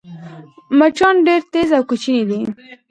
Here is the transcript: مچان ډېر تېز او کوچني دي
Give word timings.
مچان 0.77 1.15
ډېر 1.27 1.41
تېز 1.53 1.69
او 1.77 1.83
کوچني 1.89 2.23
دي 2.29 2.39